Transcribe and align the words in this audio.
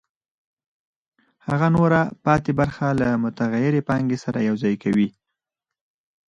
هغه 1.47 1.67
نوره 1.75 2.01
پاتې 2.25 2.51
برخه 2.59 2.87
له 2.99 3.07
متغیرې 3.23 3.81
پانګې 3.87 4.17
سره 4.23 4.39
یوځای 4.49 4.75
کوي 4.83 5.09